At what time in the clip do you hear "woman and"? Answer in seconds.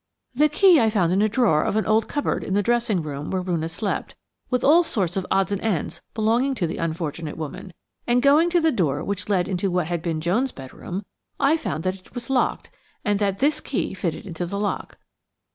7.37-8.19